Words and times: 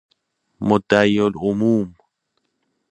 مدعیالعموم 0.61 1.95